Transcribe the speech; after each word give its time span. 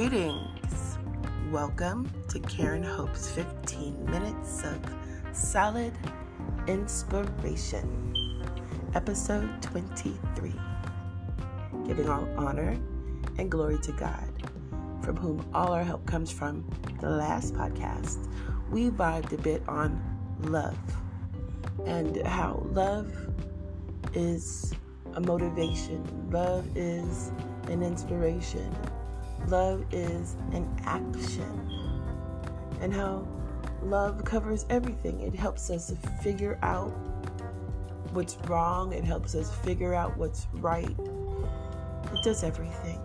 Greetings. 0.00 0.96
Welcome 1.50 2.10
to 2.28 2.40
Karen 2.40 2.82
Hope's 2.82 3.28
15 3.32 4.02
minutes 4.06 4.64
of 4.64 4.78
solid 5.32 5.92
inspiration. 6.66 8.16
Episode 8.94 9.60
23. 9.60 10.54
Giving 11.86 12.08
all 12.08 12.26
honor 12.38 12.78
and 13.36 13.50
glory 13.50 13.78
to 13.80 13.92
God, 13.92 14.24
from 15.02 15.18
whom 15.18 15.46
all 15.52 15.74
our 15.74 15.84
help 15.84 16.06
comes 16.06 16.30
from. 16.30 16.64
The 17.02 17.10
last 17.10 17.52
podcast, 17.52 18.26
we 18.70 18.88
vibed 18.88 19.32
a 19.34 19.42
bit 19.42 19.62
on 19.68 20.02
love 20.44 20.78
and 21.84 22.26
how 22.26 22.66
love 22.72 23.14
is 24.14 24.72
a 25.12 25.20
motivation, 25.20 26.02
love 26.30 26.64
is 26.74 27.32
an 27.68 27.82
inspiration 27.82 28.74
love 29.48 29.84
is 29.92 30.36
an 30.52 30.68
action 30.84 31.80
and 32.80 32.92
how 32.92 33.26
love 33.82 34.24
covers 34.24 34.66
everything. 34.70 35.20
It 35.20 35.34
helps 35.34 35.70
us 35.70 35.92
figure 36.22 36.58
out 36.62 36.90
what's 38.12 38.36
wrong, 38.48 38.92
it 38.92 39.04
helps 39.04 39.34
us 39.34 39.54
figure 39.56 39.94
out 39.94 40.16
what's 40.16 40.46
right. 40.54 40.96
It 42.12 42.24
does 42.24 42.42
everything. 42.42 43.00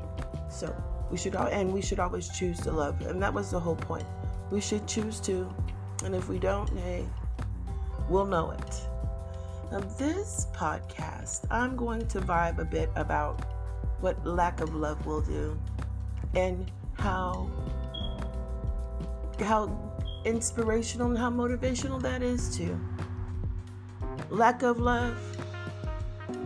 So 0.49 0.75
we 1.11 1.17
should 1.17 1.35
all 1.35 1.47
and 1.47 1.73
we 1.73 1.81
should 1.81 1.99
always 1.99 2.29
choose 2.29 2.59
to 2.61 2.71
love. 2.71 3.01
And 3.01 3.21
that 3.21 3.33
was 3.33 3.51
the 3.51 3.59
whole 3.59 3.75
point. 3.75 4.05
We 4.51 4.61
should 4.61 4.87
choose 4.87 5.19
to. 5.21 5.53
And 6.03 6.15
if 6.15 6.27
we 6.27 6.39
don't, 6.39 6.69
hey, 6.79 7.05
we'll 8.09 8.25
know 8.25 8.51
it. 8.51 8.81
Now 9.71 9.79
this 9.97 10.47
podcast, 10.53 11.45
I'm 11.49 11.75
going 11.75 12.07
to 12.07 12.19
vibe 12.21 12.59
a 12.59 12.65
bit 12.65 12.89
about 12.95 13.41
what 13.99 14.25
lack 14.25 14.61
of 14.61 14.75
love 14.75 15.05
will 15.05 15.21
do 15.21 15.59
and 16.35 16.71
how 16.97 17.49
how 19.39 19.93
inspirational 20.25 21.09
and 21.09 21.17
how 21.17 21.29
motivational 21.29 22.01
that 22.01 22.21
is 22.21 22.55
too. 22.55 22.79
Lack 24.29 24.63
of 24.63 24.79
love, 24.79 25.17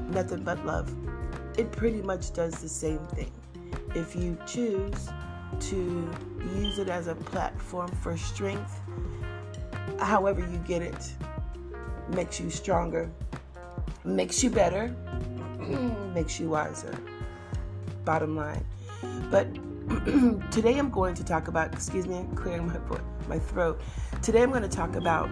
nothing 0.09 0.43
but 0.43 0.63
love. 0.65 0.93
It 1.57 1.71
pretty 1.71 2.01
much 2.01 2.33
does 2.33 2.55
the 2.61 2.69
same 2.69 2.99
thing. 3.07 3.31
If 3.95 4.15
you 4.15 4.37
choose 4.45 5.09
to 5.59 6.11
use 6.55 6.79
it 6.79 6.89
as 6.89 7.07
a 7.07 7.15
platform 7.15 7.89
for 8.01 8.17
strength, 8.17 8.79
however 9.99 10.41
you 10.41 10.57
get 10.67 10.81
it, 10.81 11.13
makes 12.09 12.39
you 12.39 12.49
stronger, 12.49 13.09
makes 14.03 14.43
you 14.43 14.49
better, 14.49 14.95
makes 16.13 16.39
you 16.39 16.49
wiser. 16.49 16.97
Bottom 18.03 18.35
line. 18.35 18.65
But 19.29 19.47
today 20.51 20.77
I'm 20.77 20.91
going 20.91 21.15
to 21.15 21.23
talk 21.23 21.47
about, 21.47 21.73
excuse 21.73 22.05
me, 22.05 22.23
clearing 22.35 22.67
my, 22.67 22.77
my 23.27 23.39
throat. 23.39 23.81
Today 24.21 24.43
I'm 24.43 24.51
going 24.51 24.61
to 24.61 24.69
talk 24.69 24.95
about 24.95 25.31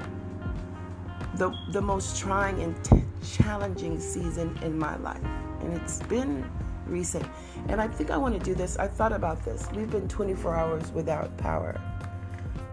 the, 1.36 1.56
the 1.70 1.82
most 1.82 2.18
trying 2.18 2.64
and 2.64 2.84
t- 2.84 3.04
challenging 3.24 4.00
season 4.00 4.58
in 4.64 4.78
my 4.78 4.96
life. 4.98 5.24
And 5.62 5.74
it's 5.74 6.02
been 6.04 6.50
recent. 6.88 7.24
And 7.68 7.80
I 7.80 7.88
think 7.88 8.10
I 8.10 8.18
want 8.18 8.34
to 8.34 8.44
do 8.44 8.56
this. 8.56 8.78
I 8.78 8.88
thought 8.88 9.12
about 9.12 9.46
this. 9.46 9.68
We've 9.76 9.92
been 9.92 10.08
24 10.08 10.56
hours 10.56 10.92
without 10.92 11.38
power. 11.38 11.80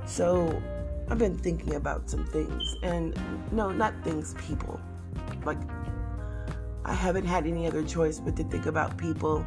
So 0.06 0.62
I've 1.10 1.18
been 1.18 1.36
thinking 1.36 1.74
about 1.74 2.08
some 2.08 2.24
things. 2.24 2.76
And 2.82 3.14
no, 3.52 3.70
not 3.70 3.92
things, 4.02 4.34
people. 4.48 4.80
Like, 5.44 5.58
I 6.86 6.94
haven't 6.94 7.26
had 7.26 7.46
any 7.46 7.66
other 7.66 7.82
choice 7.82 8.20
but 8.20 8.36
to 8.36 8.44
think 8.44 8.64
about 8.64 8.96
people 8.96 9.46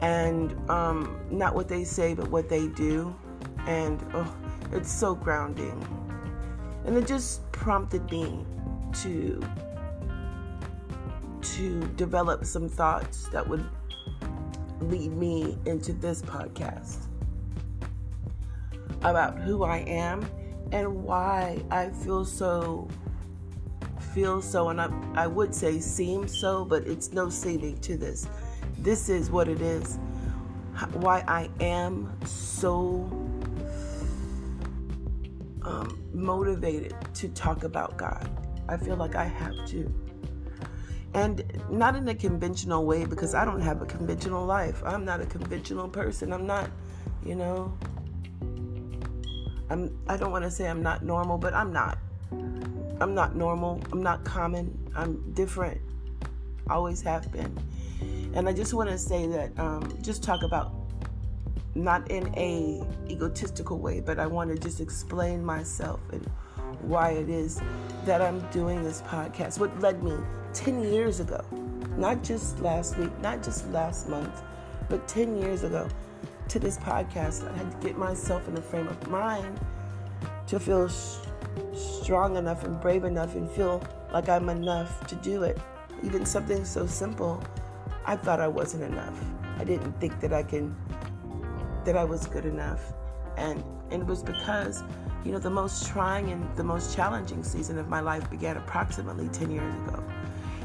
and 0.00 0.54
um, 0.70 1.18
not 1.30 1.54
what 1.54 1.68
they 1.68 1.84
say, 1.84 2.14
but 2.14 2.28
what 2.28 2.48
they 2.48 2.68
do. 2.68 3.14
And 3.66 4.02
oh, 4.14 4.34
it's 4.72 4.90
so 4.90 5.14
grounding. 5.14 5.86
And 6.84 6.96
it 6.96 7.06
just 7.06 7.50
prompted 7.52 8.10
me 8.10 8.44
to 9.02 9.42
to 11.40 11.80
develop 11.96 12.44
some 12.44 12.68
thoughts 12.68 13.28
that 13.28 13.46
would 13.46 13.64
lead 14.80 15.12
me 15.12 15.56
into 15.66 15.92
this 15.92 16.22
podcast 16.22 17.06
about 19.02 19.38
who 19.38 19.64
I 19.64 19.78
am 19.78 20.28
and 20.72 21.02
why 21.02 21.62
I 21.70 21.88
feel 21.90 22.24
so 22.24 22.88
feel 24.14 24.42
so 24.42 24.68
and 24.70 24.80
I, 24.80 24.90
I 25.14 25.26
would 25.26 25.54
say 25.54 25.78
seem 25.78 26.26
so 26.26 26.64
but 26.64 26.86
it's 26.86 27.12
no 27.12 27.28
seeming 27.28 27.78
to 27.78 27.96
this 27.96 28.28
this 28.88 29.10
is 29.10 29.30
what 29.30 29.48
it 29.48 29.60
is. 29.60 29.98
Why 30.94 31.22
I 31.28 31.50
am 31.60 32.10
so 32.24 33.06
um, 35.60 36.02
motivated 36.14 36.94
to 37.16 37.28
talk 37.28 37.64
about 37.64 37.98
God. 37.98 38.30
I 38.66 38.78
feel 38.78 38.96
like 38.96 39.14
I 39.14 39.24
have 39.24 39.66
to. 39.66 39.92
And 41.12 41.44
not 41.68 41.96
in 41.96 42.08
a 42.08 42.14
conventional 42.14 42.86
way 42.86 43.04
because 43.04 43.34
I 43.34 43.44
don't 43.44 43.60
have 43.60 43.82
a 43.82 43.84
conventional 43.84 44.46
life. 44.46 44.82
I'm 44.86 45.04
not 45.04 45.20
a 45.20 45.26
conventional 45.26 45.86
person. 45.86 46.32
I'm 46.32 46.46
not, 46.46 46.70
you 47.26 47.34
know, 47.34 47.76
I'm 49.68 49.98
I 50.08 50.16
don't 50.16 50.32
want 50.32 50.44
to 50.44 50.50
say 50.50 50.66
I'm 50.66 50.82
not 50.82 51.04
normal, 51.04 51.36
but 51.36 51.52
I'm 51.52 51.74
not. 51.74 51.98
I'm 53.02 53.14
not 53.14 53.36
normal. 53.36 53.82
I'm 53.92 54.02
not 54.02 54.24
common. 54.24 54.90
I'm 54.96 55.30
different. 55.34 55.78
Always 56.70 57.02
have 57.02 57.30
been. 57.30 57.54
And 58.38 58.48
I 58.48 58.52
just 58.52 58.72
want 58.72 58.88
to 58.88 58.96
say 58.96 59.26
that, 59.26 59.58
um, 59.58 59.98
just 60.00 60.22
talk 60.22 60.44
about 60.44 60.72
not 61.74 62.08
in 62.08 62.32
a 62.36 62.80
egotistical 63.10 63.80
way, 63.80 63.98
but 63.98 64.20
I 64.20 64.28
want 64.28 64.48
to 64.50 64.56
just 64.56 64.80
explain 64.80 65.44
myself 65.44 65.98
and 66.12 66.24
why 66.82 67.10
it 67.10 67.28
is 67.28 67.60
that 68.04 68.22
I'm 68.22 68.38
doing 68.52 68.84
this 68.84 69.02
podcast. 69.02 69.58
What 69.58 69.76
led 69.80 70.04
me 70.04 70.16
10 70.52 70.84
years 70.84 71.18
ago, 71.18 71.44
not 71.96 72.22
just 72.22 72.60
last 72.60 72.96
week, 72.96 73.10
not 73.20 73.42
just 73.42 73.68
last 73.72 74.08
month, 74.08 74.40
but 74.88 75.08
10 75.08 75.36
years 75.36 75.64
ago 75.64 75.88
to 76.46 76.60
this 76.60 76.78
podcast. 76.78 77.52
I 77.52 77.56
had 77.56 77.72
to 77.72 77.88
get 77.88 77.98
myself 77.98 78.46
in 78.46 78.56
a 78.56 78.62
frame 78.62 78.86
of 78.86 79.10
mind 79.10 79.58
to 80.46 80.60
feel 80.60 80.86
sh- 80.86 81.16
strong 81.74 82.36
enough 82.36 82.62
and 82.62 82.80
brave 82.80 83.02
enough 83.02 83.34
and 83.34 83.50
feel 83.50 83.82
like 84.12 84.28
I'm 84.28 84.48
enough 84.48 85.08
to 85.08 85.16
do 85.16 85.42
it. 85.42 85.58
Even 86.04 86.24
something 86.24 86.64
so 86.64 86.86
simple 86.86 87.42
I 88.06 88.16
thought 88.16 88.40
I 88.40 88.48
wasn't 88.48 88.84
enough. 88.84 89.18
I 89.58 89.64
didn't 89.64 89.92
think 90.00 90.20
that 90.20 90.32
I 90.32 90.42
can 90.42 90.74
that 91.84 91.96
I 91.96 92.04
was 92.04 92.26
good 92.26 92.44
enough. 92.44 92.92
And, 93.38 93.64
and 93.90 94.02
it 94.02 94.06
was 94.06 94.22
because, 94.22 94.82
you 95.24 95.32
know, 95.32 95.38
the 95.38 95.50
most 95.50 95.86
trying 95.86 96.30
and 96.30 96.56
the 96.56 96.64
most 96.64 96.94
challenging 96.94 97.42
season 97.42 97.78
of 97.78 97.88
my 97.88 98.00
life 98.00 98.28
began 98.30 98.56
approximately 98.58 99.28
10 99.28 99.50
years 99.50 99.74
ago. 99.74 100.04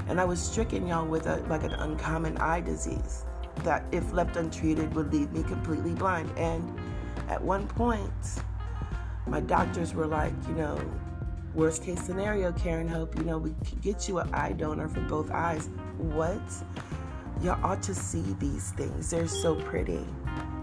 And 0.10 0.20
I 0.20 0.26
was 0.26 0.42
stricken, 0.42 0.86
y'all, 0.86 1.06
with 1.06 1.28
a, 1.28 1.38
like 1.48 1.64
an 1.64 1.72
uncommon 1.72 2.38
eye 2.40 2.60
disease 2.60 3.24
that, 3.64 3.86
if 3.92 4.12
left 4.12 4.36
untreated, 4.36 4.94
would 4.96 5.14
leave 5.14 5.32
me 5.32 5.44
completely 5.44 5.94
blind. 5.94 6.30
And 6.38 6.78
at 7.30 7.42
one 7.42 7.68
point, 7.68 8.12
my 9.26 9.40
doctors 9.40 9.94
were 9.94 10.08
like, 10.08 10.34
you 10.50 10.56
know, 10.56 10.78
worst 11.54 11.84
case 11.84 12.02
scenario, 12.02 12.52
Karen 12.52 12.88
Hope, 12.88 13.16
you 13.16 13.24
know, 13.24 13.38
we 13.38 13.54
could 13.66 13.82
get 13.82 14.10
you 14.10 14.20
an 14.20 14.34
eye 14.34 14.52
donor 14.52 14.90
for 14.90 15.02
both 15.02 15.32
eyes. 15.32 15.70
What? 15.98 16.42
Y'all 17.44 17.60
ought 17.62 17.84
to 17.84 17.94
see 17.94 18.24
these 18.40 18.72
things. 18.72 19.10
They're 19.10 19.28
so 19.28 19.56
pretty. 19.56 20.00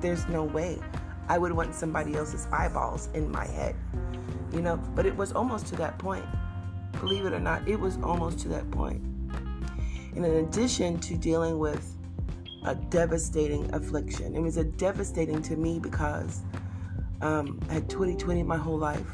There's 0.01 0.27
no 0.29 0.45
way 0.45 0.79
I 1.29 1.37
would 1.37 1.53
want 1.53 1.75
somebody 1.75 2.17
else's 2.17 2.49
eyeballs 2.51 3.11
in 3.13 3.31
my 3.31 3.47
head, 3.47 3.77
you 4.51 4.63
know? 4.63 4.79
But 4.97 5.05
it 5.05 5.15
was 5.15 5.31
almost 5.33 5.67
to 5.67 5.77
that 5.77 5.99
point. 5.99 6.25
Believe 6.99 7.27
it 7.27 7.35
or 7.35 7.39
not, 7.39 7.69
it 7.69 7.79
was 7.79 7.99
almost 8.03 8.39
to 8.41 8.49
that 8.49 8.71
point. 8.71 9.03
And 10.17 10.25
in 10.25 10.45
addition 10.45 10.99
to 11.01 11.17
dealing 11.17 11.59
with 11.59 11.97
a 12.65 12.75
devastating 12.75 13.73
affliction, 13.75 14.35
it 14.35 14.41
was 14.41 14.57
a 14.57 14.65
devastating 14.65 15.43
to 15.43 15.57
me 15.57 15.79
because 15.79 16.41
um, 17.21 17.61
I 17.69 17.75
had 17.75 17.91
2020 17.91 18.43
my 18.43 18.57
whole 18.57 18.79
life. 18.79 19.07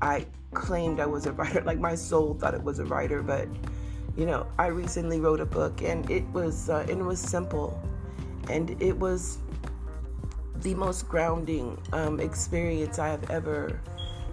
I 0.00 0.24
claimed 0.54 1.00
I 1.00 1.06
was 1.06 1.26
a 1.26 1.32
writer, 1.32 1.62
like 1.66 1.80
my 1.80 1.96
soul 1.96 2.34
thought 2.34 2.54
it 2.54 2.62
was 2.62 2.78
a 2.78 2.84
writer, 2.84 3.22
but 3.22 3.48
you 4.20 4.26
know, 4.26 4.46
I 4.58 4.66
recently 4.66 5.18
wrote 5.18 5.40
a 5.40 5.46
book 5.46 5.80
and 5.80 6.08
it 6.10 6.28
was 6.34 6.68
uh, 6.68 6.84
and 6.90 7.00
it 7.00 7.02
was 7.02 7.18
simple, 7.18 7.80
and 8.50 8.70
it 8.82 8.92
was 8.92 9.38
the 10.56 10.74
most 10.74 11.08
grounding 11.08 11.80
um, 11.94 12.20
experience 12.20 12.98
I 12.98 13.08
have 13.08 13.30
ever 13.30 13.80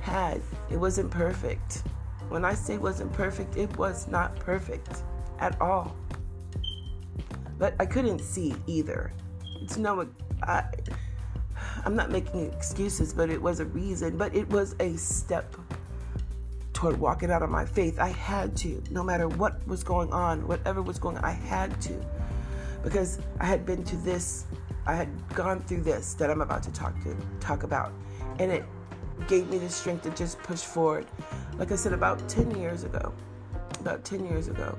had. 0.01 0.42
It 0.69 0.75
wasn't 0.75 1.10
perfect. 1.10 1.84
When 2.28 2.44
I 2.44 2.54
say 2.54 2.78
wasn't 2.78 3.13
perfect, 3.13 3.56
it 3.56 3.78
was 3.78 4.10
not 4.10 4.36
perfect 4.36 5.04
at 5.39 5.60
all. 5.62 5.95
But 7.57 7.74
I 7.80 7.86
couldn't 7.86 8.19
see 8.19 8.56
either. 8.68 9.13
It's 9.62 9.78
no, 9.78 10.06
I, 10.44 10.66
I'm 11.86 11.95
not 11.95 12.12
making 12.12 12.51
excuses, 12.51 13.13
but 13.13 13.30
it 13.30 13.42
was 13.42 13.62
a 13.62 13.66
reason. 13.66 14.18
But 14.18 14.36
it 14.36 14.50
was 14.50 14.75
a 14.81 14.98
step 14.98 15.56
toward 16.77 17.00
walking 17.00 17.31
out 17.31 17.41
of 17.41 17.50
my 17.50 17.65
faith. 17.65 17.97
I 18.00 18.09
had 18.09 18.56
to, 18.57 18.83
no 18.91 19.03
matter 19.03 19.27
what 19.27 19.68
was 19.68 19.83
going 19.83 20.13
on, 20.13 20.47
whatever 20.47 20.83
was 20.83 21.00
going 21.00 21.18
on, 21.18 21.25
I 21.25 21.31
had 21.31 21.81
to. 21.81 22.06
Because 22.83 23.19
I 23.39 23.45
had 23.45 23.65
been 23.65 23.83
to 23.85 23.95
this 23.95 24.45
I 24.85 24.94
had 24.94 25.09
gone 25.33 25.59
through 25.59 25.81
this 25.81 26.13
that 26.13 26.29
I'm 26.29 26.41
about 26.41 26.62
to 26.63 26.71
talk 26.71 26.94
to 27.03 27.18
talk 27.39 27.63
about, 27.63 27.91
and 28.39 28.51
it 28.51 28.63
gave 29.27 29.50
me 29.50 29.57
the 29.57 29.68
strength 29.69 30.03
to 30.03 30.12
just 30.12 30.38
push 30.44 30.62
forward. 30.62 31.07
Like 31.57 31.71
I 31.71 31.75
said, 31.75 31.94
about 31.94 32.29
10 32.29 32.51
years 32.51 32.83
ago, 32.83 33.12
about 33.80 34.06
10 34.06 34.25
years 34.27 34.47
ago, 34.47 34.77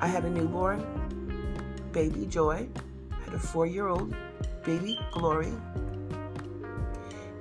I 0.00 0.06
had 0.06 0.24
a 0.24 0.30
newborn 0.30 0.86
baby 1.90 2.26
Joy, 2.26 2.68
I 3.10 3.24
had 3.24 3.34
a 3.34 3.40
four-year-old 3.40 4.14
baby 4.64 4.98
Glory, 5.10 5.52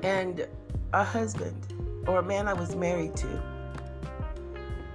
and 0.01 0.47
a 0.93 1.03
husband 1.03 1.73
or 2.07 2.19
a 2.19 2.23
man 2.23 2.47
I 2.47 2.53
was 2.53 2.75
married 2.75 3.15
to 3.17 3.50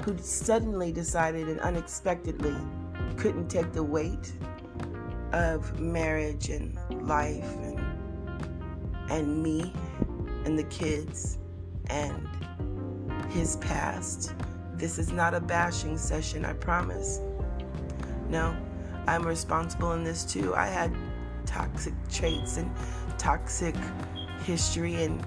who 0.06 0.16
suddenly 0.18 0.92
decided 0.92 1.48
and 1.48 1.58
unexpectedly 1.60 2.54
couldn't 3.16 3.48
take 3.48 3.72
the 3.72 3.82
weight 3.82 4.32
of 5.32 5.80
marriage 5.80 6.48
and 6.48 6.78
life 7.08 7.44
and 7.56 7.80
and 9.10 9.42
me 9.42 9.72
and 10.44 10.56
the 10.56 10.64
kids 10.64 11.38
and 11.90 12.28
his 13.30 13.56
past. 13.56 14.32
This 14.74 14.96
is 14.96 15.10
not 15.10 15.34
a 15.34 15.40
bashing 15.40 15.98
session, 15.98 16.44
I 16.44 16.52
promise. 16.52 17.20
No, 18.28 18.56
I'm 19.08 19.26
responsible 19.26 19.92
in 19.92 20.04
this 20.04 20.24
too. 20.24 20.54
I 20.54 20.66
had 20.68 20.94
toxic 21.46 21.94
traits 22.08 22.58
and 22.58 22.70
toxic 23.18 23.74
history 24.44 25.02
and 25.02 25.20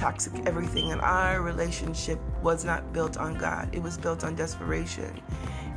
toxic 0.00 0.32
everything, 0.46 0.92
and 0.92 1.00
our 1.02 1.42
relationship 1.42 2.18
was 2.42 2.64
not 2.64 2.90
built 2.94 3.18
on 3.18 3.36
God. 3.36 3.68
It 3.72 3.82
was 3.82 3.98
built 3.98 4.24
on 4.24 4.34
desperation 4.34 5.20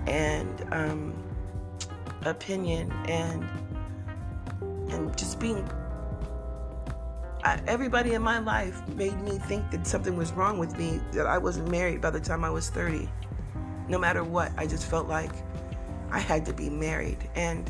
and 0.07 0.65
um, 0.71 1.13
opinion 2.25 2.91
and 3.07 3.45
and 4.89 5.15
just 5.17 5.39
being. 5.39 5.69
I, 7.43 7.59
everybody 7.67 8.13
in 8.13 8.21
my 8.21 8.39
life 8.39 8.87
made 8.95 9.19
me 9.21 9.37
think 9.37 9.69
that 9.71 9.85
something 9.85 10.15
was 10.15 10.31
wrong 10.31 10.57
with 10.57 10.77
me, 10.77 11.01
that 11.11 11.25
I 11.27 11.37
wasn't 11.37 11.69
married 11.69 11.99
by 11.99 12.09
the 12.09 12.21
time 12.21 12.45
I 12.45 12.49
was 12.49 12.69
30. 12.69 13.09
No 13.89 13.97
matter 13.97 14.23
what, 14.23 14.53
I 14.57 14.65
just 14.65 14.85
felt 14.89 15.09
like 15.09 15.31
I 16.09 16.19
had 16.19 16.45
to 16.45 16.53
be 16.53 16.69
married, 16.69 17.29
and 17.35 17.69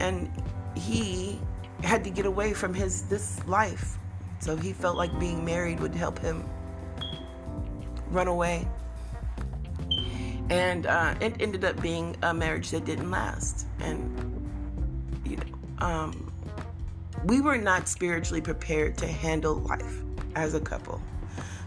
and 0.00 0.28
he 0.74 1.38
had 1.84 2.02
to 2.02 2.10
get 2.10 2.26
away 2.26 2.52
from 2.52 2.74
his 2.74 3.02
this 3.02 3.46
life 3.46 3.98
so 4.44 4.54
he 4.54 4.74
felt 4.74 4.98
like 4.98 5.18
being 5.18 5.42
married 5.42 5.80
would 5.80 5.94
help 5.94 6.18
him 6.18 6.46
run 8.10 8.28
away. 8.28 8.68
And 10.50 10.84
uh, 10.84 11.14
it 11.18 11.40
ended 11.40 11.64
up 11.64 11.80
being 11.80 12.14
a 12.22 12.34
marriage 12.34 12.70
that 12.72 12.84
didn't 12.84 13.10
last. 13.10 13.66
And, 13.80 14.46
you 15.24 15.38
know, 15.38 15.86
um, 15.86 16.30
we 17.24 17.40
were 17.40 17.56
not 17.56 17.88
spiritually 17.88 18.42
prepared 18.42 18.98
to 18.98 19.06
handle 19.06 19.54
life 19.54 20.02
as 20.34 20.52
a 20.52 20.60
couple. 20.60 21.00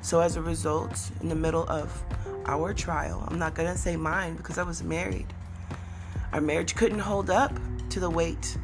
So 0.04 0.20
as 0.20 0.36
a 0.36 0.42
result, 0.44 1.10
in 1.22 1.30
the 1.30 1.36
middle 1.36 1.68
of 1.68 2.04
our 2.46 2.76
trial, 2.76 3.28
I'm 3.28 3.40
not 3.40 3.56
going 3.56 3.72
to 3.72 3.78
say 3.78 3.96
mine 3.96 4.36
because 4.36 4.60
I 4.60 4.64
was 4.64 4.84
married, 4.84 5.34
our 6.32 6.42
marriage 6.42 6.76
couldn't 6.76 7.00
hold 7.00 7.32
up 7.32 7.58
to 7.90 8.00
the 8.00 8.10
weight 8.10 8.56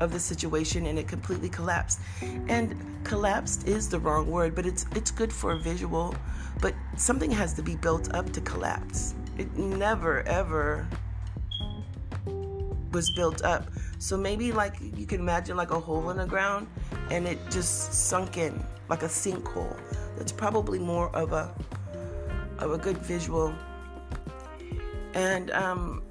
of 0.00 0.12
the 0.12 0.20
situation 0.20 0.86
and 0.86 0.98
it 0.98 1.08
completely 1.08 1.48
collapsed. 1.48 2.00
And 2.48 2.74
collapsed 3.04 3.66
is 3.66 3.88
the 3.88 3.98
wrong 3.98 4.30
word, 4.30 4.54
but 4.54 4.66
it's 4.66 4.86
it's 4.94 5.10
good 5.10 5.32
for 5.32 5.52
a 5.52 5.58
visual, 5.58 6.14
but 6.60 6.74
something 6.96 7.30
has 7.30 7.54
to 7.54 7.62
be 7.62 7.76
built 7.76 8.12
up 8.14 8.32
to 8.32 8.40
collapse. 8.40 9.14
It 9.36 9.56
never 9.56 10.22
ever 10.22 10.88
was 12.92 13.10
built 13.10 13.42
up. 13.44 13.70
So 13.98 14.16
maybe 14.16 14.52
like 14.52 14.76
you 14.80 15.06
can 15.06 15.20
imagine 15.20 15.56
like 15.56 15.70
a 15.70 15.80
hole 15.80 16.10
in 16.10 16.16
the 16.16 16.26
ground 16.26 16.68
and 17.10 17.26
it 17.26 17.38
just 17.50 17.92
sunk 17.92 18.38
in 18.38 18.64
like 18.88 19.02
a 19.02 19.08
sinkhole. 19.08 19.76
That's 20.16 20.32
probably 20.32 20.78
more 20.78 21.14
of 21.14 21.32
a 21.32 21.54
of 22.58 22.72
a 22.72 22.78
good 22.78 22.98
visual. 22.98 23.54
And 25.14 25.50
um 25.50 26.02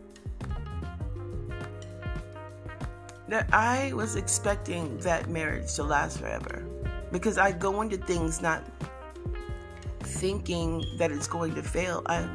that 3.27 3.53
I 3.53 3.93
was 3.93 4.15
expecting 4.15 4.97
that 4.99 5.29
marriage 5.29 5.73
to 5.75 5.83
last 5.83 6.19
forever 6.19 6.65
because 7.11 7.37
I 7.37 7.51
go 7.51 7.81
into 7.81 7.97
things 7.97 8.41
not 8.41 8.63
thinking 10.01 10.85
that 10.97 11.11
it's 11.11 11.27
going 11.27 11.55
to 11.55 11.63
fail. 11.63 12.01
I 12.05 12.27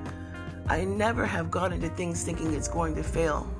I 0.69 0.85
never 0.85 1.27
have 1.27 1.51
gone 1.51 1.73
into 1.73 1.89
things 1.89 2.23
thinking 2.23 2.55
it's 2.55 2.69
going 2.69 2.95
to 2.95 3.03
fail. 3.03 3.51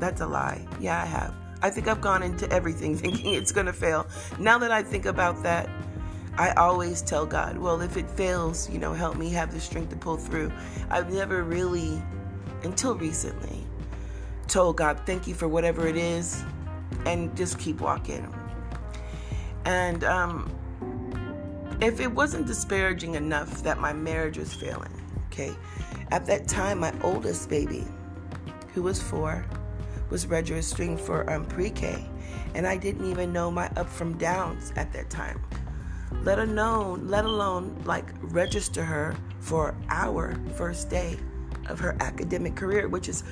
That's 0.00 0.20
a 0.20 0.26
lie. 0.26 0.66
Yeah, 0.80 1.02
I 1.02 1.06
have. 1.06 1.34
I 1.60 1.70
think 1.70 1.88
I've 1.88 2.00
gone 2.00 2.22
into 2.22 2.50
everything 2.50 2.96
thinking 3.04 3.34
it's 3.34 3.52
going 3.52 3.66
to 3.66 3.72
fail. 3.72 4.06
Now 4.38 4.58
that 4.58 4.70
I 4.70 4.82
think 4.82 5.06
about 5.06 5.42
that, 5.42 5.68
I 6.38 6.52
always 6.52 7.02
tell 7.02 7.26
God, 7.26 7.58
well, 7.58 7.80
if 7.80 7.96
it 7.96 8.08
fails, 8.10 8.70
you 8.70 8.78
know, 8.78 8.92
help 8.92 9.16
me 9.16 9.28
have 9.30 9.52
the 9.52 9.60
strength 9.60 9.90
to 9.90 9.96
pull 9.96 10.16
through. 10.16 10.52
I've 10.88 11.12
never 11.12 11.42
really, 11.42 12.00
until 12.62 12.94
recently, 12.94 13.66
told 14.48 14.76
God, 14.76 15.00
thank 15.06 15.26
you 15.26 15.34
for 15.34 15.46
whatever 15.46 15.86
it 15.86 15.96
is, 15.96 16.42
and 17.06 17.34
just 17.36 17.58
keep 17.58 17.80
walking. 17.80 18.34
And 19.64 20.04
um, 20.04 20.50
if 21.80 22.00
it 22.00 22.10
wasn't 22.10 22.46
disparaging 22.46 23.14
enough 23.14 23.62
that 23.62 23.78
my 23.78 23.92
marriage 23.92 24.38
was 24.38 24.52
failing, 24.52 24.92
okay, 25.26 25.54
at 26.10 26.26
that 26.26 26.48
time, 26.48 26.80
my 26.80 26.92
oldest 27.02 27.48
baby, 27.48 27.86
who 28.74 28.82
was 28.82 29.00
four, 29.00 29.44
was 30.10 30.26
registering 30.26 30.96
for 30.96 31.30
um, 31.30 31.44
pre 31.44 31.70
K, 31.70 32.04
and 32.54 32.66
I 32.66 32.76
didn't 32.76 33.08
even 33.10 33.32
know 33.32 33.50
my 33.50 33.66
up 33.76 33.88
from 33.88 34.16
downs 34.16 34.72
at 34.76 34.92
that 34.94 35.10
time. 35.10 35.40
Let 36.22 36.38
alone, 36.38 37.06
let 37.06 37.26
alone 37.26 37.80
like 37.84 38.06
register 38.22 38.82
her 38.82 39.14
for 39.40 39.76
our 39.90 40.34
first 40.56 40.88
day 40.88 41.18
of 41.68 41.78
her 41.78 41.96
academic 42.00 42.56
career, 42.56 42.88
which 42.88 43.08
is 43.08 43.22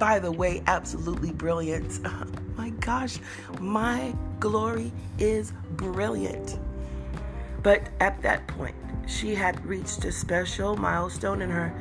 by 0.00 0.18
the 0.18 0.32
way, 0.32 0.62
absolutely 0.66 1.30
brilliant. 1.30 2.00
my 2.56 2.70
gosh, 2.80 3.18
my 3.60 4.12
glory 4.40 4.90
is 5.18 5.52
brilliant. 5.72 6.58
But 7.62 7.90
at 8.00 8.20
that 8.22 8.46
point, 8.48 8.74
she 9.06 9.34
had 9.34 9.64
reached 9.64 10.04
a 10.06 10.10
special 10.10 10.76
milestone 10.76 11.42
in 11.42 11.50
her 11.50 11.72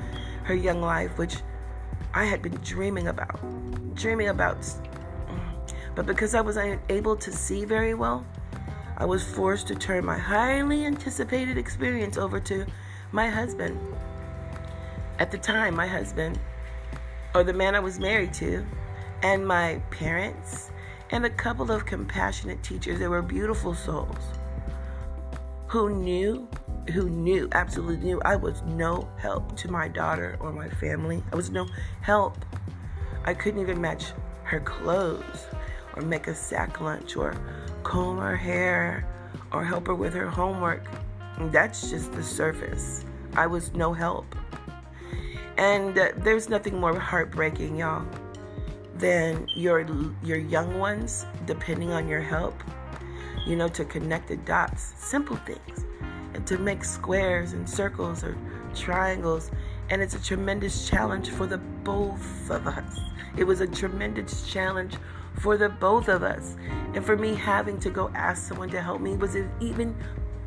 her 0.43 0.53
young 0.53 0.81
life, 0.81 1.17
which 1.17 1.37
I 2.13 2.25
had 2.25 2.41
been 2.41 2.55
dreaming 2.63 3.07
about, 3.07 3.39
dreaming 3.95 4.27
about. 4.29 4.59
Mm. 4.61 5.73
But 5.95 6.05
because 6.05 6.35
I 6.35 6.41
was 6.41 6.57
unable 6.57 7.15
to 7.15 7.31
see 7.31 7.65
very 7.65 7.93
well, 7.93 8.25
I 8.97 9.05
was 9.05 9.23
forced 9.23 9.67
to 9.67 9.75
turn 9.75 10.03
my 10.03 10.17
highly 10.17 10.85
anticipated 10.85 11.57
experience 11.57 12.17
over 12.17 12.39
to 12.41 12.65
my 13.13 13.29
husband. 13.29 13.79
At 15.19 15.31
the 15.31 15.37
time, 15.37 15.75
my 15.75 15.87
husband 15.87 16.39
or 17.33 17.43
the 17.43 17.53
man 17.53 17.75
I 17.75 17.79
was 17.79 17.99
married 17.99 18.33
to, 18.35 18.65
and 19.21 19.45
my 19.45 19.81
parents, 19.91 20.71
and 21.11 21.25
a 21.25 21.29
couple 21.29 21.71
of 21.71 21.85
compassionate 21.85 22.61
teachers. 22.63 22.99
They 22.99 23.07
were 23.07 23.21
beautiful 23.21 23.73
souls 23.73 24.23
who 25.67 25.89
knew, 25.89 26.47
who 26.93 27.09
knew, 27.09 27.47
absolutely 27.51 28.03
knew 28.03 28.19
I 28.25 28.35
was 28.35 28.63
no 28.63 29.07
help 29.17 29.55
to 29.57 29.71
my 29.71 29.87
daughter 29.87 30.37
or 30.39 30.51
my 30.51 30.67
family. 30.67 31.23
I 31.31 31.35
was 31.35 31.51
no 31.51 31.67
help. 32.01 32.43
I 33.23 33.35
couldn't 33.35 33.61
even 33.61 33.79
match 33.79 34.05
her 34.43 34.59
clothes 34.59 35.45
or 35.95 36.01
make 36.01 36.27
a 36.27 36.33
sack 36.33 36.81
lunch 36.81 37.15
or 37.15 37.35
comb 37.83 38.17
her 38.17 38.35
hair 38.35 39.05
or 39.51 39.63
help 39.63 39.87
her 39.87 39.95
with 39.95 40.13
her 40.15 40.27
homework. 40.27 40.83
That's 41.51 41.89
just 41.91 42.11
the 42.13 42.23
surface. 42.23 43.05
I 43.35 43.45
was 43.45 43.73
no 43.73 43.93
help. 43.93 44.35
And 45.59 45.93
there's 46.23 46.47
nothing 46.47 46.79
more 46.79 46.97
heartbreaking, 46.97 47.75
y'all, 47.75 48.05
than 48.95 49.45
your 49.55 49.85
your 50.23 50.37
young 50.37 50.79
ones 50.79 51.25
depending 51.45 51.91
on 51.91 52.07
your 52.07 52.21
help. 52.21 52.63
You 53.45 53.57
know, 53.57 53.67
to 53.67 53.83
connect 53.83 54.29
the 54.29 54.37
dots, 54.37 54.93
simple 54.97 55.35
things, 55.35 55.83
and 56.33 56.47
to 56.47 56.57
make 56.57 56.85
squares 56.85 57.51
and 57.51 57.69
circles 57.69 58.23
or 58.23 58.37
triangles. 58.73 59.51
And 59.89 60.01
it's 60.01 60.15
a 60.15 60.23
tremendous 60.23 60.87
challenge 60.87 61.29
for 61.29 61.45
the 61.45 61.57
both 61.57 62.49
of 62.49 62.65
us. 62.65 62.97
It 63.35 63.43
was 63.43 63.59
a 63.59 63.67
tremendous 63.67 64.49
challenge 64.49 64.95
for 65.41 65.57
the 65.57 65.67
both 65.67 66.07
of 66.07 66.23
us. 66.23 66.55
And 66.93 67.05
for 67.05 67.17
me, 67.17 67.35
having 67.35 67.81
to 67.81 67.89
go 67.89 68.09
ask 68.15 68.47
someone 68.47 68.69
to 68.69 68.81
help 68.81 69.01
me 69.01 69.17
was 69.17 69.35
an 69.35 69.51
even 69.59 69.93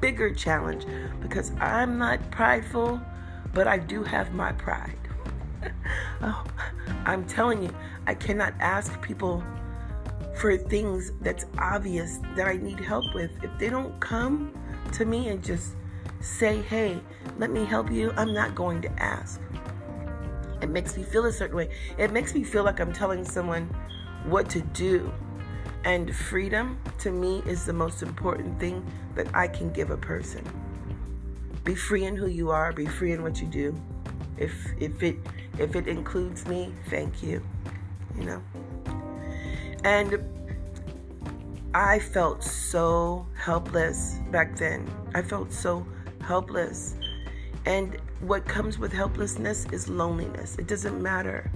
bigger 0.01 0.33
challenge 0.33 0.87
because 1.21 1.53
I'm 1.61 1.99
not 1.99 2.31
prideful, 2.31 2.99
but 3.53 3.69
I 3.69 3.77
do 3.77 4.03
have 4.05 4.33
my 4.33 4.53
pride. 4.53 5.02
oh, 6.23 6.45
I'm 7.05 7.25
telling 7.25 7.63
you, 7.63 7.75
I 8.07 8.15
cannot 8.15 8.55
ask 8.61 9.01
people 9.03 9.43
for 10.37 10.57
things 10.57 11.13
that's 11.21 11.47
obvious 11.59 12.19
that 12.37 12.49
I 12.49 12.57
need 12.57 12.81
help 12.81 13.05
with. 13.15 13.31
If 13.43 13.51
they 13.59 13.69
don't 13.69 13.99
come 14.01 14.53
to 14.93 15.05
me 15.05 15.29
and 15.29 15.43
just 15.43 15.75
say, 16.21 16.63
hey, 16.63 17.01
let 17.39 17.51
me 17.51 17.65
help 17.65 17.91
you, 17.91 18.13
I'm 18.17 18.33
not 18.33 18.55
going 18.55 18.83
to 18.83 19.03
ask. 19.03 19.41
It 20.61 20.71
makes 20.71 20.97
me 20.97 21.03
feel 21.03 21.27
a 21.27 21.33
certain 21.33 21.57
way. 21.57 21.71
It 21.99 22.13
makes 22.13 22.35
me 22.35 22.45
feel 22.45 22.63
like 22.65 22.81
I'm 22.81 22.93
telling 22.93 23.25
someone, 23.25 23.65
what 24.25 24.49
to 24.51 24.61
do. 24.61 25.13
And 25.85 26.15
freedom 26.15 26.79
to 27.01 27.11
me 27.11 27.43
is 27.45 27.67
the 27.67 27.73
most 27.73 28.03
important 28.03 28.61
thing 28.61 28.87
that 29.17 29.35
I 29.35 29.49
can 29.49 29.71
give 29.73 29.91
a 29.91 29.97
person. 29.97 30.45
Be 31.65 31.75
free 31.75 32.05
in 32.05 32.17
who 32.17 32.29
you 32.29 32.51
are, 32.51 32.73
be 32.73 32.87
free 32.87 33.13
in 33.13 33.23
what 33.23 33.41
you 33.41 33.49
do. 33.49 33.81
If 34.37 34.53
if 34.79 35.03
it 35.03 35.17
if 35.59 35.77
it 35.77 35.87
includes 35.87 36.47
me, 36.47 36.73
thank 36.89 37.23
you. 37.23 37.43
You 38.17 38.25
know? 38.25 38.43
And 39.85 40.25
I 41.75 41.99
felt 41.99 42.43
so 42.45 43.27
helpless 43.35 44.17
back 44.31 44.57
then. 44.57 44.91
I 45.15 45.23
felt 45.23 45.53
so 45.53 45.87
helpless. 46.21 46.97
And 47.65 47.97
what 48.21 48.45
comes 48.45 48.79
with 48.79 48.93
helplessness 48.93 49.67
is 49.73 49.89
loneliness. 49.89 50.57
It 50.59 50.67
doesn't 50.67 51.01
matter 51.01 51.51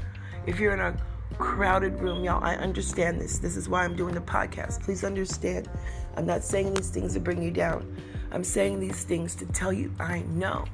if 0.47 0.59
you're 0.59 0.73
in 0.73 0.81
a 0.81 0.97
crowded 1.39 2.01
room, 2.01 2.25
y'all. 2.25 2.43
I 2.43 2.57
understand 2.57 3.21
this. 3.21 3.39
This 3.39 3.57
is 3.57 3.69
why 3.69 3.85
I'm 3.85 3.97
doing 3.97 4.15
the 4.15 4.21
podcast. 4.21 4.83
Please 4.83 5.05
understand. 5.05 5.69
I'm 6.17 6.27
not 6.27 6.43
saying 6.43 6.75
these 6.75 6.89
things 6.89 7.13
to 7.15 7.21
bring 7.21 7.43
you 7.43 7.51
down. 7.51 7.97
I'm 8.33 8.45
saying 8.45 8.81
these 8.81 9.05
things 9.05 9.35
to 9.37 9.47
tell 9.47 9.73
you 9.73 9.93
I 10.01 10.21
know. 10.23 10.65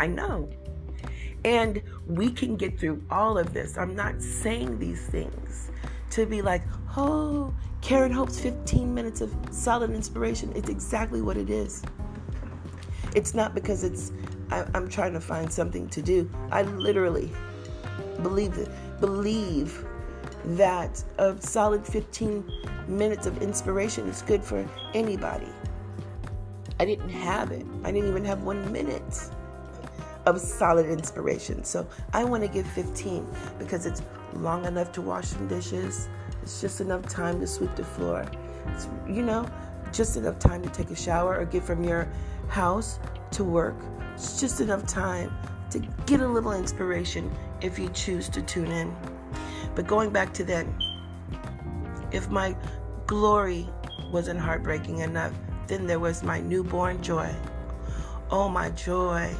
I 0.00 0.06
know. 0.06 0.48
And 1.44 1.82
we 2.06 2.30
can 2.30 2.56
get 2.56 2.80
through 2.80 3.02
all 3.10 3.38
of 3.38 3.52
this. 3.52 3.76
I'm 3.76 3.94
not 3.94 4.20
saying 4.20 4.78
these 4.78 5.06
things 5.06 5.70
to 6.10 6.24
be 6.26 6.42
like, 6.42 6.62
oh, 6.96 7.54
Karen 7.82 8.10
Hope's 8.10 8.40
15 8.40 8.92
minutes 8.94 9.20
of 9.20 9.34
solid 9.50 9.90
inspiration. 9.90 10.52
It's 10.56 10.70
exactly 10.70 11.20
what 11.20 11.36
it 11.36 11.50
is. 11.50 11.82
It's 13.14 13.34
not 13.34 13.54
because 13.54 13.84
it's 13.84 14.12
I, 14.50 14.66
am 14.74 14.88
trying 14.88 15.12
to 15.12 15.20
find 15.20 15.52
something 15.52 15.88
to 15.90 16.02
do. 16.02 16.28
I 16.50 16.62
literally 16.62 17.30
believe. 18.22 18.68
Believe 19.00 19.84
that 20.44 21.02
a 21.18 21.40
solid 21.40 21.86
15 21.86 22.44
minutes 22.88 23.26
of 23.26 23.42
inspiration 23.42 24.06
is 24.08 24.22
good 24.22 24.42
for 24.42 24.66
anybody. 24.94 25.48
I 26.78 26.86
didn't 26.86 27.10
have 27.10 27.50
it. 27.50 27.66
I 27.84 27.92
didn't 27.92 28.08
even 28.08 28.24
have 28.24 28.42
one 28.42 28.70
minute 28.72 29.30
of 30.26 30.40
solid 30.40 30.86
inspiration. 30.86 31.64
So 31.64 31.86
I 32.12 32.24
want 32.24 32.42
to 32.42 32.48
give 32.48 32.66
15 32.66 33.26
because 33.58 33.86
it's 33.86 34.02
long 34.34 34.64
enough 34.64 34.92
to 34.92 35.02
wash 35.02 35.28
some 35.28 35.48
dishes. 35.48 36.08
It's 36.42 36.60
just 36.60 36.80
enough 36.80 37.06
time 37.06 37.40
to 37.40 37.46
sweep 37.46 37.74
the 37.76 37.84
floor. 37.84 38.26
It's, 38.68 38.88
you 39.08 39.22
know, 39.22 39.46
just 39.92 40.16
enough 40.16 40.38
time 40.38 40.62
to 40.62 40.68
take 40.70 40.90
a 40.90 40.96
shower 40.96 41.38
or 41.38 41.44
get 41.44 41.64
from 41.64 41.84
your 41.84 42.08
house 42.48 42.98
to 43.32 43.44
work. 43.44 43.76
It's 44.14 44.40
just 44.40 44.60
enough 44.60 44.86
time 44.86 45.32
to 45.70 45.78
get 46.06 46.20
a 46.20 46.26
little 46.26 46.52
inspiration 46.52 47.30
if 47.60 47.78
you 47.78 47.88
choose 47.90 48.28
to 48.30 48.42
tune 48.42 48.70
in. 48.70 48.94
But 49.74 49.86
going 49.86 50.10
back 50.10 50.32
to 50.34 50.44
then, 50.44 50.74
if 52.12 52.28
my 52.28 52.56
glory 53.06 53.68
wasn't 54.10 54.40
heartbreaking 54.40 54.98
enough, 54.98 55.32
then 55.66 55.86
there 55.86 56.00
was 56.00 56.22
my 56.22 56.40
newborn 56.40 57.00
joy. 57.02 57.32
Oh, 58.30 58.48
my 58.48 58.70
joy. 58.70 59.34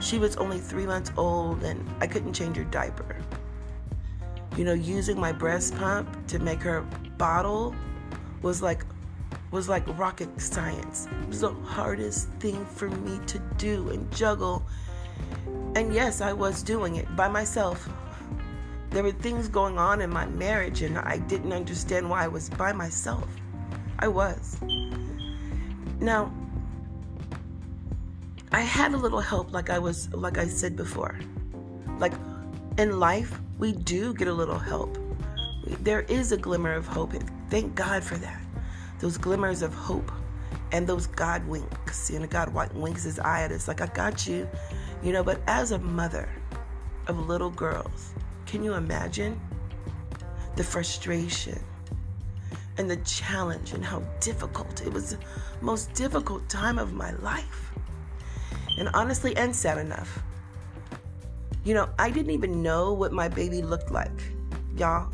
She 0.00 0.18
was 0.18 0.36
only 0.36 0.58
three 0.58 0.86
months 0.86 1.12
old 1.16 1.62
and 1.62 1.88
I 2.00 2.06
couldn't 2.06 2.32
change 2.32 2.56
her 2.56 2.64
diaper. 2.64 3.16
You 4.56 4.64
know, 4.64 4.72
using 4.72 5.18
my 5.18 5.32
breast 5.32 5.74
pump 5.76 6.26
to 6.28 6.38
make 6.38 6.60
her 6.62 6.82
bottle 7.16 7.74
was 8.42 8.62
like 8.62 8.84
was 9.50 9.68
like 9.68 9.84
rocket 9.98 10.40
science. 10.40 11.08
It 11.22 11.28
was 11.28 11.40
the 11.40 11.52
hardest 11.52 12.28
thing 12.38 12.64
for 12.66 12.88
me 12.88 13.18
to 13.26 13.38
do 13.56 13.88
and 13.90 14.10
juggle. 14.12 14.62
And 15.74 15.94
yes, 15.94 16.20
I 16.20 16.32
was 16.32 16.62
doing 16.62 16.96
it 16.96 17.14
by 17.16 17.28
myself. 17.28 17.88
There 18.90 19.02
were 19.02 19.12
things 19.12 19.48
going 19.48 19.78
on 19.78 20.00
in 20.00 20.10
my 20.10 20.26
marriage, 20.26 20.82
and 20.82 20.98
I 20.98 21.18
didn't 21.18 21.52
understand 21.52 22.08
why 22.08 22.24
I 22.24 22.28
was 22.28 22.48
by 22.50 22.72
myself. 22.72 23.28
I 23.98 24.08
was. 24.08 24.56
Now, 26.00 26.32
I 28.52 28.60
had 28.60 28.94
a 28.94 28.96
little 28.96 29.20
help, 29.20 29.52
like 29.52 29.70
I 29.70 29.78
was, 29.78 30.12
like 30.12 30.38
I 30.38 30.46
said 30.46 30.76
before. 30.76 31.18
Like 31.98 32.14
in 32.78 32.98
life, 32.98 33.40
we 33.58 33.72
do 33.72 34.14
get 34.14 34.28
a 34.28 34.32
little 34.32 34.58
help. 34.58 34.96
There 35.80 36.02
is 36.02 36.32
a 36.32 36.36
glimmer 36.36 36.72
of 36.72 36.86
hope. 36.86 37.12
And 37.12 37.30
thank 37.50 37.74
God 37.74 38.02
for 38.02 38.16
that 38.16 38.42
those 39.00 39.16
glimmers 39.16 39.62
of 39.62 39.72
hope 39.74 40.10
and 40.72 40.86
those 40.86 41.06
God 41.06 41.46
winks. 41.46 42.10
You 42.10 42.18
know, 42.18 42.26
God 42.26 42.52
winks 42.74 43.04
his 43.04 43.18
eye 43.18 43.42
at 43.42 43.52
us 43.52 43.68
like, 43.68 43.80
I 43.80 43.86
got 43.86 44.26
you. 44.26 44.48
You 45.02 45.12
know, 45.12 45.22
but 45.22 45.40
as 45.46 45.70
a 45.70 45.78
mother 45.78 46.28
of 47.06 47.28
little 47.28 47.50
girls, 47.50 48.12
can 48.46 48.64
you 48.64 48.74
imagine 48.74 49.40
the 50.56 50.64
frustration 50.64 51.62
and 52.78 52.90
the 52.90 52.96
challenge 52.98 53.72
and 53.72 53.84
how 53.84 54.00
difficult 54.20 54.82
it 54.82 54.92
was 54.92 55.10
the 55.10 55.18
most 55.60 55.92
difficult 55.94 56.48
time 56.48 56.78
of 56.78 56.92
my 56.92 57.12
life. 57.16 57.72
And 58.76 58.88
honestly, 58.94 59.36
and 59.36 59.54
sad 59.54 59.78
enough, 59.78 60.22
you 61.64 61.74
know, 61.74 61.88
I 61.98 62.10
didn't 62.10 62.30
even 62.30 62.62
know 62.62 62.92
what 62.92 63.12
my 63.12 63.28
baby 63.28 63.62
looked 63.62 63.90
like. 63.90 64.22
Y'all, 64.76 65.12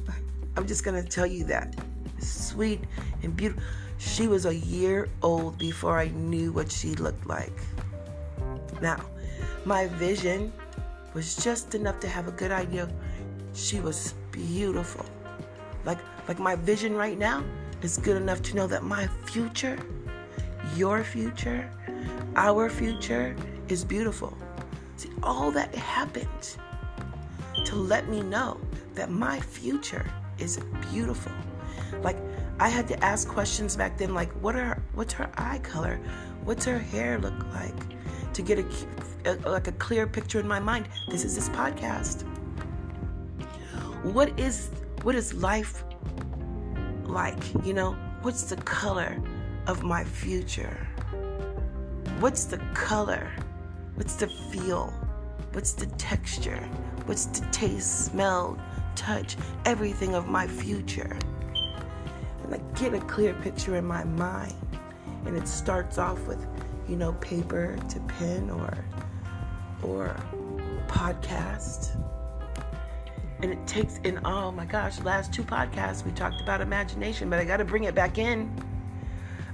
I'm 0.56 0.66
just 0.66 0.84
gonna 0.84 1.02
tell 1.02 1.26
you 1.26 1.44
that 1.44 1.74
sweet 2.18 2.80
and 3.22 3.34
beautiful. 3.36 3.62
She 3.98 4.28
was 4.28 4.46
a 4.46 4.54
year 4.54 5.08
old 5.22 5.58
before 5.58 5.98
I 5.98 6.08
knew 6.08 6.52
what 6.52 6.70
she 6.70 6.94
looked 6.94 7.26
like. 7.26 7.58
Now, 8.82 9.00
my 9.64 9.86
vision 9.86 10.52
was 11.14 11.36
just 11.36 11.74
enough 11.74 12.00
to 12.00 12.08
have 12.08 12.28
a 12.28 12.32
good 12.32 12.52
idea. 12.52 12.88
She 13.54 13.80
was 13.80 14.14
beautiful. 14.30 15.06
Like 15.84 15.98
like 16.28 16.38
my 16.38 16.56
vision 16.56 16.94
right 16.94 17.18
now 17.18 17.42
is 17.82 17.98
good 17.98 18.16
enough 18.16 18.42
to 18.42 18.56
know 18.56 18.66
that 18.66 18.82
my 18.82 19.06
future, 19.26 19.78
your 20.76 21.04
future, 21.04 21.70
our 22.36 22.68
future 22.68 23.36
is 23.68 23.84
beautiful. 23.84 24.36
See, 24.96 25.10
all 25.22 25.50
that 25.52 25.74
happened 25.74 26.56
to 27.64 27.76
let 27.76 28.08
me 28.08 28.22
know 28.22 28.60
that 28.94 29.10
my 29.10 29.40
future 29.40 30.06
is 30.38 30.58
beautiful. 30.90 31.32
Like 32.02 32.16
I 32.60 32.68
had 32.68 32.86
to 32.88 33.04
ask 33.04 33.28
questions 33.28 33.76
back 33.76 33.98
then, 33.98 34.14
like 34.14 34.32
what 34.42 34.56
are 34.56 34.82
what's 34.94 35.12
her 35.14 35.30
eye 35.36 35.58
color, 35.62 35.98
what's 36.44 36.64
her 36.64 36.78
hair 36.78 37.18
look 37.18 37.34
like, 37.52 38.32
to 38.34 38.42
get 38.42 38.58
a, 38.58 38.66
a 39.24 39.50
like 39.50 39.68
a 39.68 39.72
clear 39.72 40.06
picture 40.06 40.40
in 40.40 40.46
my 40.46 40.60
mind. 40.60 40.88
This 41.08 41.24
is 41.24 41.34
this 41.34 41.48
podcast. 41.48 42.22
What 44.02 44.38
is 44.38 44.70
what 45.02 45.14
is 45.14 45.34
life 45.34 45.84
like? 47.04 47.42
You 47.64 47.74
know, 47.74 47.92
what's 48.22 48.42
the 48.44 48.56
color 48.56 49.20
of 49.66 49.82
my 49.82 50.04
future? 50.04 50.86
What's 52.20 52.44
the 52.44 52.58
color? 52.74 53.30
What's 53.94 54.16
the 54.16 54.28
feel? 54.28 54.92
What's 55.52 55.72
the 55.72 55.86
texture? 55.98 56.68
What's 57.06 57.26
the 57.26 57.46
taste, 57.52 58.06
smell, 58.06 58.58
touch, 58.96 59.36
everything 59.64 60.14
of 60.14 60.26
my 60.28 60.46
future? 60.46 61.18
and 62.44 62.54
I 62.54 62.78
get 62.78 62.94
a 62.94 63.00
clear 63.00 63.34
picture 63.34 63.76
in 63.76 63.84
my 63.84 64.04
mind. 64.04 64.54
And 65.24 65.36
it 65.36 65.48
starts 65.48 65.98
off 65.98 66.20
with, 66.26 66.46
you 66.88 66.96
know, 66.96 67.14
paper 67.14 67.76
to 67.88 68.00
pen 68.00 68.50
or 68.50 68.76
or 69.82 70.16
podcast. 70.86 72.00
And 73.42 73.52
it 73.52 73.66
takes 73.66 73.98
in 73.98 74.20
oh 74.24 74.50
my 74.52 74.66
gosh, 74.66 75.00
last 75.00 75.32
two 75.32 75.42
podcasts 75.42 76.04
we 76.04 76.12
talked 76.12 76.40
about 76.42 76.60
imagination, 76.60 77.30
but 77.30 77.38
I 77.38 77.44
got 77.44 77.58
to 77.58 77.64
bring 77.64 77.84
it 77.84 77.94
back 77.94 78.18
in. 78.18 78.54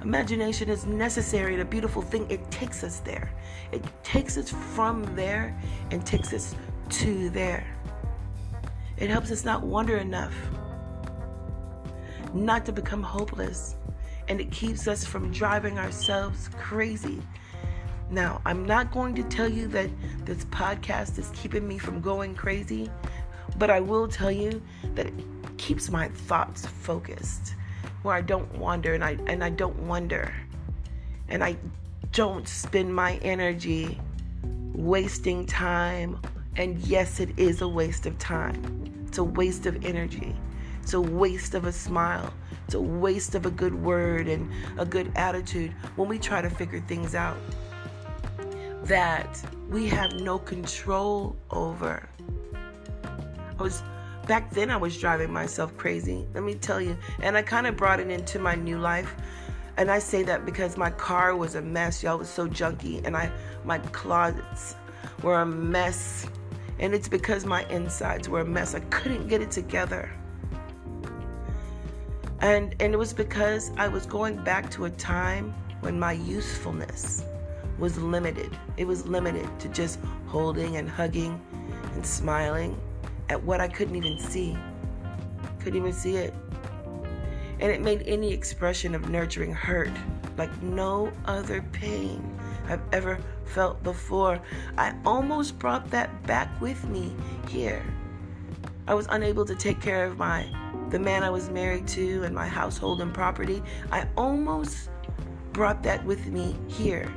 Imagination 0.03 0.71
is 0.71 0.87
necessary 0.87 1.53
and 1.53 1.63
a 1.63 1.65
beautiful 1.67 2.01
thing. 2.01 2.27
It 2.31 2.51
takes 2.51 2.83
us 2.83 3.01
there. 3.01 3.31
It 3.71 3.85
takes 4.03 4.39
us 4.39 4.49
from 4.49 5.05
there 5.15 5.55
and 5.91 6.05
takes 6.07 6.33
us 6.33 6.55
to 6.89 7.29
there. 7.31 7.67
It 8.97 9.11
helps 9.11 9.31
us 9.31 9.45
not 9.45 9.63
wonder 9.63 9.99
enough 9.99 10.35
not 12.33 12.65
to 12.67 12.73
become 12.73 13.03
hopeless. 13.03 13.77
And 14.29 14.41
it 14.41 14.51
keeps 14.51 14.87
us 14.87 15.05
from 15.05 15.33
driving 15.33 15.79
ourselves 15.79 16.49
crazy. 16.57 17.21
Now, 18.11 18.41
I'm 18.45 18.65
not 18.65 18.93
going 18.93 19.15
to 19.17 19.23
tell 19.25 19.49
you 19.49 19.67
that 19.69 19.91
this 20.25 20.45
podcast 20.47 21.19
is 21.19 21.31
keeping 21.35 21.67
me 21.67 21.79
from 21.79 22.01
going 22.01 22.35
crazy, 22.35 22.91
but 23.59 23.71
I 23.71 23.81
will 23.81 24.09
tell 24.09 24.31
you 24.31 24.63
that 24.95 25.07
it 25.07 25.15
keeps 25.57 25.91
my 25.91 26.09
thoughts 26.09 26.67
focused 26.67 27.55
where 28.03 28.15
I 28.15 28.21
don't 28.21 28.53
wander 28.59 28.95
and 28.95 29.05
I 29.05 29.19
and 29.27 29.45
I 29.45 29.51
don't 29.51 29.79
wonder. 29.81 30.35
And 31.29 31.45
I 31.45 31.57
don't 32.13 32.49
spend 32.49 32.95
my 32.95 33.17
energy 33.23 34.01
wasting 34.73 35.47
time. 35.47 36.19
And 36.57 36.79
yes, 36.79 37.21
it 37.21 37.39
is 37.39 37.63
a 37.63 37.69
waste 37.69 38.07
of 38.07 38.19
time. 38.19 39.05
It's 39.07 39.19
a 39.19 39.25
waste 39.25 39.67
of 39.67 39.85
energy. 39.85 40.35
It's 40.83 40.95
a 40.95 41.01
waste 41.01 41.55
of 41.55 41.65
a 41.65 41.73
smile. 41.73 42.33
It's 42.65 42.75
a 42.75 42.81
waste 42.81 43.35
of 43.35 43.47
a 43.47 43.51
good 43.51 43.75
word 43.75 44.29
and 44.29 44.51
a 44.79 44.85
good 44.85 45.13
attitude 45.17 45.73
when 45.97 46.09
we 46.09 46.19
try 46.19 46.41
to 46.41 46.51
figure 46.51 46.81
things 46.81 47.15
out 47.15 47.37
that 48.85 49.41
we 49.69 49.87
have 49.87 50.13
no 50.15 50.39
control 50.39 51.37
over. 51.51 52.09
I 53.59 53.63
was 53.63 53.83
back 54.27 54.51
then 54.51 54.71
I 54.71 54.77
was 54.77 54.99
driving 54.99 55.33
myself 55.33 55.77
crazy. 55.77 56.27
Let 56.35 56.43
me 56.43 56.55
tell 56.55 56.81
you. 56.81 56.97
And 57.23 57.37
I 57.37 57.43
kind 57.43 57.67
of 57.67 57.77
brought 57.77 58.01
it 58.01 58.11
into 58.11 58.39
my 58.39 58.55
new 58.55 58.79
life. 58.79 59.15
And 59.77 59.91
I 59.91 59.99
say 59.99 60.23
that 60.25 60.45
because 60.45 60.77
my 60.77 60.91
car 60.91 61.37
was 61.37 61.55
a 61.55 61.63
mess. 61.63 62.03
Y'all 62.03 62.19
was 62.19 62.29
so 62.29 62.47
junky 62.47 63.05
and 63.05 63.17
I 63.17 63.33
my 63.65 63.79
closets 63.79 64.75
were 65.23 65.41
a 65.41 65.47
mess. 65.47 66.27
And 66.79 66.95
it's 66.95 67.09
because 67.09 67.45
my 67.45 67.65
insides 67.69 68.29
were 68.29 68.41
a 68.41 68.45
mess. 68.45 68.75
I 68.75 68.81
couldn't 68.81 69.29
get 69.29 69.41
it 69.41 69.51
together. 69.51 70.11
And 72.41 72.75
and 72.81 72.95
it 72.95 72.99
was 72.99 73.13
because 73.13 73.71
I 73.77 73.89
was 73.89 74.07
going 74.07 74.43
back 74.45 74.71
to 74.73 74.87
a 74.87 74.91
time 74.91 75.55
when 75.81 75.99
my 75.99 76.13
usefulness 76.13 77.25
was 77.79 77.99
limited. 77.99 78.57
It 78.77 78.87
was 78.87 79.07
limited 79.07 79.49
to 79.61 79.69
just 79.69 79.99
holding 80.27 80.77
and 80.77 80.89
hugging 80.89 81.41
and 81.95 82.05
smiling 82.05 82.79
at 83.31 83.43
what 83.45 83.61
I 83.61 83.69
couldn't 83.69 83.95
even 83.95 84.19
see. 84.19 84.59
Couldn't 85.61 85.79
even 85.79 85.93
see 85.93 86.17
it. 86.17 86.35
And 87.61 87.71
it 87.71 87.81
made 87.81 88.03
any 88.07 88.33
expression 88.33 88.95
of 88.95 89.09
nurturing 89.09 89.53
hurt 89.53 89.93
like 90.37 90.51
no 90.63 91.13
other 91.27 91.63
pain 91.73 92.39
I've 92.67 92.83
ever 92.93 93.19
felt 93.45 93.83
before. 93.83 94.41
I 94.77 94.95
almost 95.05 95.59
brought 95.59 95.91
that 95.91 96.23
back 96.27 96.61
with 96.61 96.85
me 96.89 97.15
here. 97.49 97.85
I 98.89 98.95
was 98.95 99.07
unable 99.11 99.45
to 99.45 99.55
take 99.55 99.81
care 99.81 100.05
of 100.05 100.19
my 100.19 100.47
the 100.91 100.99
man 100.99 101.23
I 101.23 101.31
was 101.31 101.51
married 101.51 101.87
to 101.89 102.25
and 102.25 102.35
my 102.35 102.49
household 102.49 103.01
and 103.01 103.15
property. 103.15 103.63
I 103.93 104.09
almost 104.17 104.91
brought 105.53 105.85
that 105.85 106.05
with 106.05 106.27
me 106.27 106.57
here. 106.67 107.13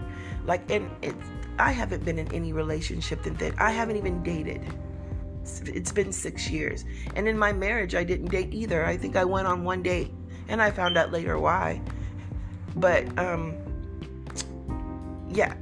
Like 0.45 0.69
and 0.69 0.91
it's 1.01 1.25
I 1.57 1.71
haven't 1.71 2.05
been 2.05 2.19
in 2.19 2.31
any 2.33 2.53
relationship 2.53 3.23
that 3.23 3.55
I 3.59 3.71
haven't 3.71 3.97
even 3.97 4.21
dated 4.21 4.61
it's 5.65 5.91
been 5.91 6.11
six 6.11 6.49
years. 6.49 6.85
And 7.15 7.27
in 7.27 7.37
my 7.37 7.51
marriage, 7.51 7.95
I 7.95 8.03
didn't 8.03 8.27
date 8.27 8.53
either. 8.53 8.85
I 8.85 8.97
think 8.97 9.15
I 9.15 9.25
went 9.25 9.47
on 9.47 9.63
one 9.63 9.83
date, 9.83 10.11
and 10.47 10.61
I 10.61 10.71
found 10.71 10.97
out 10.97 11.11
later 11.11 11.37
why. 11.37 11.81
But, 12.75 13.17
um, 13.19 13.55
yeah, 15.29 15.53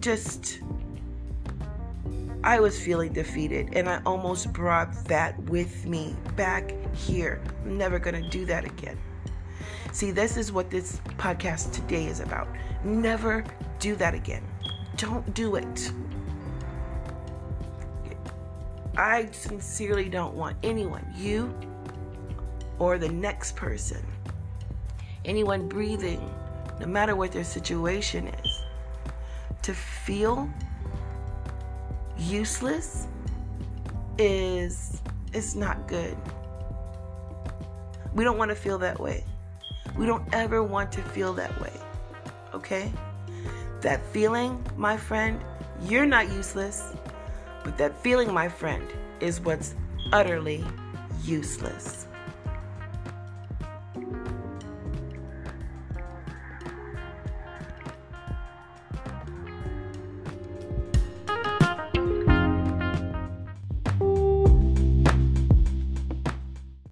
just, 0.00 0.60
I 2.44 2.60
was 2.60 2.80
feeling 2.80 3.12
defeated, 3.12 3.70
and 3.74 3.88
I 3.88 4.00
almost 4.06 4.52
brought 4.52 5.04
that 5.06 5.38
with 5.44 5.86
me 5.86 6.16
back 6.36 6.74
here. 6.94 7.42
I'm 7.64 7.76
never 7.76 7.98
going 7.98 8.22
to 8.22 8.28
do 8.28 8.46
that 8.46 8.64
again. 8.64 8.98
See, 9.92 10.10
this 10.10 10.36
is 10.38 10.52
what 10.52 10.70
this 10.70 11.00
podcast 11.18 11.72
today 11.72 12.06
is 12.06 12.20
about. 12.20 12.48
Never 12.82 13.44
do 13.78 13.94
that 13.96 14.14
again. 14.14 14.42
Don't 14.96 15.34
do 15.34 15.56
it. 15.56 15.92
I 18.96 19.28
sincerely 19.32 20.08
don't 20.08 20.34
want 20.34 20.56
anyone, 20.62 21.06
you 21.16 21.54
or 22.78 22.98
the 22.98 23.08
next 23.08 23.56
person, 23.56 24.04
anyone 25.24 25.68
breathing, 25.68 26.20
no 26.80 26.86
matter 26.86 27.16
what 27.16 27.32
their 27.32 27.44
situation 27.44 28.28
is, 28.28 28.62
to 29.62 29.72
feel 29.72 30.48
useless 32.18 33.06
is 34.18 35.00
is 35.32 35.56
not 35.56 35.88
good. 35.88 36.16
We 38.14 38.24
don't 38.24 38.36
want 38.36 38.50
to 38.50 38.54
feel 38.54 38.78
that 38.78 39.00
way. 39.00 39.24
We 39.96 40.04
don't 40.04 40.26
ever 40.34 40.62
want 40.62 40.92
to 40.92 41.02
feel 41.02 41.32
that 41.34 41.58
way. 41.60 41.72
Okay? 42.52 42.92
That 43.80 44.04
feeling, 44.06 44.62
my 44.76 44.96
friend, 44.96 45.42
you're 45.82 46.06
not 46.06 46.30
useless. 46.30 46.92
But 47.64 47.78
that 47.78 47.96
feeling, 48.02 48.32
my 48.32 48.48
friend, 48.48 48.86
is 49.20 49.40
what's 49.40 49.74
utterly 50.12 50.64
useless. 51.24 52.01